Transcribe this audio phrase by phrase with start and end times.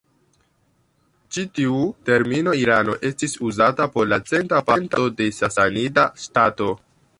[1.35, 6.75] Ĉi tiu termino "Irano" estis uzita por la centra parto de Sasanida ŝtato.